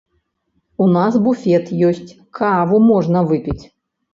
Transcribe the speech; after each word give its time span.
У 0.85 0.87
нас 0.95 1.19
буфет 1.27 1.69
ёсць, 1.91 2.09
каву 2.41 2.83
можна 2.91 3.25
выпіць. 3.35 3.61